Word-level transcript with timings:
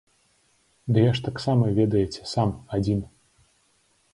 Ды 0.95 1.03
я 1.03 1.11
ж 1.19 1.25
таксама, 1.27 1.67
ведаеце, 1.81 2.19
сам, 2.33 2.49
адзін. 2.79 3.05